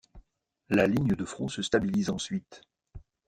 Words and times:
La 0.69 0.87
ligne 0.87 1.13
de 1.15 1.25
front 1.25 1.47
se 1.47 1.61
stabilise 1.61 2.09
ensuite. 2.09 2.61